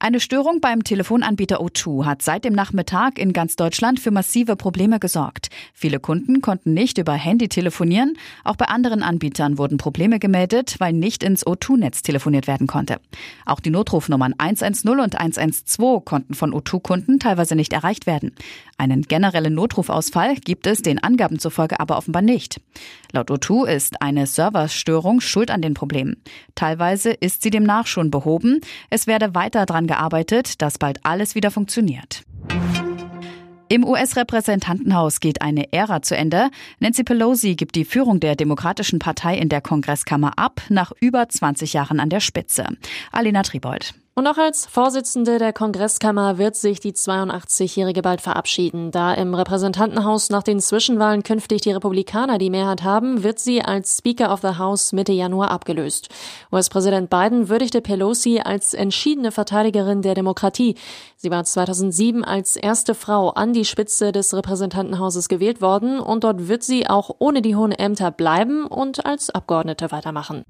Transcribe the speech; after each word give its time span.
Eine 0.00 0.20
Störung 0.20 0.60
beim 0.60 0.84
Telefonanbieter 0.84 1.60
O2 1.60 2.04
hat 2.04 2.22
seit 2.22 2.44
dem 2.44 2.52
Nachmittag 2.52 3.18
in 3.18 3.32
ganz 3.32 3.56
Deutschland 3.56 3.98
für 3.98 4.12
massive 4.12 4.54
Probleme 4.54 5.00
gesorgt. 5.00 5.48
Viele 5.74 5.98
Kunden 5.98 6.40
konnten 6.40 6.72
nicht 6.72 6.98
über 6.98 7.14
Handy 7.14 7.48
telefonieren. 7.48 8.16
Auch 8.44 8.54
bei 8.54 8.66
anderen 8.66 9.02
Anbietern 9.02 9.58
wurden 9.58 9.76
Probleme 9.76 10.20
gemeldet, 10.20 10.76
weil 10.78 10.92
nicht 10.92 11.24
ins 11.24 11.44
O2-Netz 11.44 12.02
telefoniert 12.02 12.46
werden 12.46 12.68
konnte. 12.68 13.00
Auch 13.44 13.58
die 13.58 13.70
Notrufnummern 13.70 14.34
110 14.38 14.88
und 15.00 15.18
112 15.18 16.04
konnten 16.04 16.34
von 16.34 16.54
O2-Kunden 16.54 17.18
teilweise 17.18 17.56
nicht 17.56 17.72
erreicht 17.72 18.06
werden. 18.06 18.36
Einen 18.76 19.02
generellen 19.02 19.54
Notrufausfall 19.54 20.36
gibt 20.36 20.68
es 20.68 20.80
den 20.80 21.02
Angaben 21.02 21.40
zufolge 21.40 21.80
aber 21.80 21.96
offenbar 21.96 22.22
nicht. 22.22 22.60
Laut 23.10 23.32
O2 23.32 23.66
ist 23.66 24.00
eine 24.00 24.28
Serverstörung 24.28 25.20
schuld 25.20 25.50
an 25.50 25.60
den 25.60 25.74
Problemen. 25.74 26.22
Teilweise 26.54 27.10
ist 27.10 27.42
sie 27.42 27.50
demnach 27.50 27.88
schon 27.88 28.12
behoben. 28.12 28.60
Es 28.90 29.08
werde 29.08 29.34
weiter 29.34 29.66
dran 29.66 29.87
gearbeitet, 29.88 30.62
dass 30.62 30.78
bald 30.78 31.00
alles 31.02 31.34
wieder 31.34 31.50
funktioniert. 31.50 32.22
Im 33.70 33.84
US-Repräsentantenhaus 33.84 35.20
geht 35.20 35.42
eine 35.42 35.72
Ära 35.72 36.00
zu 36.00 36.16
Ende. 36.16 36.48
Nancy 36.78 37.04
Pelosi 37.04 37.54
gibt 37.54 37.74
die 37.74 37.84
Führung 37.84 38.18
der 38.18 38.34
Demokratischen 38.34 38.98
Partei 38.98 39.36
in 39.36 39.50
der 39.50 39.60
Kongresskammer 39.60 40.38
ab, 40.38 40.62
nach 40.70 40.92
über 41.00 41.28
20 41.28 41.74
Jahren 41.74 42.00
an 42.00 42.08
der 42.08 42.20
Spitze. 42.20 42.66
Alina 43.12 43.42
Tribold. 43.42 43.94
Und 44.18 44.26
auch 44.26 44.36
als 44.36 44.66
Vorsitzende 44.66 45.38
der 45.38 45.52
Kongresskammer 45.52 46.38
wird 46.38 46.56
sich 46.56 46.80
die 46.80 46.92
82-Jährige 46.92 48.02
bald 48.02 48.20
verabschieden. 48.20 48.90
Da 48.90 49.14
im 49.14 49.32
Repräsentantenhaus 49.32 50.28
nach 50.30 50.42
den 50.42 50.58
Zwischenwahlen 50.58 51.22
künftig 51.22 51.60
die 51.60 51.70
Republikaner 51.70 52.38
die 52.38 52.50
Mehrheit 52.50 52.82
haben, 52.82 53.22
wird 53.22 53.38
sie 53.38 53.62
als 53.62 53.98
Speaker 53.98 54.32
of 54.32 54.40
the 54.40 54.58
House 54.58 54.92
Mitte 54.92 55.12
Januar 55.12 55.52
abgelöst. 55.52 56.08
US-Präsident 56.50 57.10
Biden 57.10 57.48
würdigte 57.48 57.80
Pelosi 57.80 58.40
als 58.40 58.74
entschiedene 58.74 59.30
Verteidigerin 59.30 60.02
der 60.02 60.16
Demokratie. 60.16 60.74
Sie 61.16 61.30
war 61.30 61.44
2007 61.44 62.24
als 62.24 62.56
erste 62.56 62.96
Frau 62.96 63.28
an 63.28 63.52
die 63.52 63.64
Spitze 63.64 64.10
des 64.10 64.34
Repräsentantenhauses 64.34 65.28
gewählt 65.28 65.60
worden 65.60 66.00
und 66.00 66.24
dort 66.24 66.48
wird 66.48 66.64
sie 66.64 66.90
auch 66.90 67.14
ohne 67.20 67.40
die 67.40 67.54
hohen 67.54 67.70
Ämter 67.70 68.10
bleiben 68.10 68.66
und 68.66 69.06
als 69.06 69.30
Abgeordnete 69.30 69.92
weitermachen. 69.92 70.42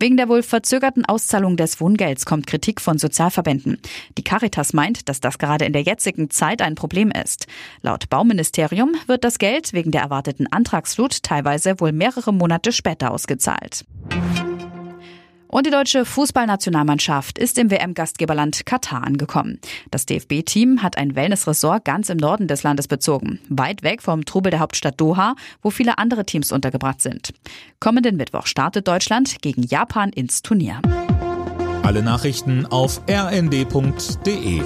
Wegen 0.00 0.16
der 0.16 0.28
wohl 0.28 0.44
verzögerten 0.44 1.04
Auszahlung 1.04 1.56
des 1.56 1.80
Wohngelds 1.80 2.24
kommt 2.24 2.46
Kritik 2.46 2.80
von 2.80 2.98
Sozialverbänden. 2.98 3.80
Die 4.16 4.22
Caritas 4.22 4.72
meint, 4.72 5.08
dass 5.08 5.18
das 5.18 5.38
gerade 5.38 5.64
in 5.64 5.72
der 5.72 5.82
jetzigen 5.82 6.30
Zeit 6.30 6.62
ein 6.62 6.76
Problem 6.76 7.10
ist. 7.10 7.48
Laut 7.82 8.08
Bauministerium 8.08 8.94
wird 9.08 9.24
das 9.24 9.38
Geld 9.38 9.72
wegen 9.72 9.90
der 9.90 10.02
erwarteten 10.02 10.46
Antragsflut 10.46 11.24
teilweise 11.24 11.80
wohl 11.80 11.90
mehrere 11.90 12.32
Monate 12.32 12.70
später 12.70 13.10
ausgezahlt. 13.10 13.84
Und 15.48 15.66
die 15.66 15.70
deutsche 15.70 16.04
Fußballnationalmannschaft 16.04 17.38
ist 17.38 17.58
im 17.58 17.70
WM-Gastgeberland 17.70 18.66
Katar 18.66 19.02
angekommen. 19.04 19.58
Das 19.90 20.04
DFB-Team 20.04 20.82
hat 20.82 20.98
ein 20.98 21.16
Wellnessresort 21.16 21.86
ganz 21.86 22.10
im 22.10 22.18
Norden 22.18 22.48
des 22.48 22.62
Landes 22.62 22.86
bezogen, 22.86 23.40
weit 23.48 23.82
weg 23.82 24.02
vom 24.02 24.26
Trubel 24.26 24.50
der 24.50 24.60
Hauptstadt 24.60 25.00
Doha, 25.00 25.34
wo 25.62 25.70
viele 25.70 25.96
andere 25.96 26.26
Teams 26.26 26.52
untergebracht 26.52 27.00
sind. 27.00 27.32
Kommenden 27.80 28.16
Mittwoch 28.16 28.46
startet 28.46 28.86
Deutschland 28.86 29.40
gegen 29.40 29.62
Japan 29.62 30.10
ins 30.10 30.42
Turnier. 30.42 30.82
Alle 31.82 32.02
Nachrichten 32.02 32.66
auf 32.66 33.00
rnd.de 33.08 34.60